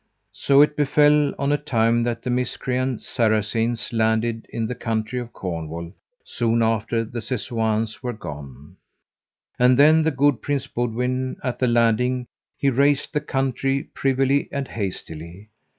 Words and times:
So 0.33 0.63
it 0.63 0.75
befell 0.75 1.35
on 1.37 1.51
a 1.51 1.59
time 1.59 2.01
that 2.01 2.23
the 2.23 2.31
miscreant 2.31 3.03
Saracens 3.03 3.93
landed 3.93 4.47
in 4.49 4.65
the 4.65 4.73
country 4.73 5.19
of 5.19 5.31
Cornwall 5.31 5.93
soon 6.23 6.63
after 6.63 7.05
these 7.05 7.25
Sessoins 7.25 8.01
were 8.01 8.11
gone. 8.11 8.77
And 9.59 9.77
then 9.77 10.01
the 10.01 10.09
good 10.09 10.41
Prince 10.41 10.65
Boudwin, 10.65 11.37
at 11.43 11.59
the 11.59 11.67
landing, 11.67 12.25
he 12.57 12.71
raised 12.71 13.13
the 13.13 13.21
country 13.21 13.89
privily 13.93 14.49
and 14.51 14.69
hastily. 14.69 15.49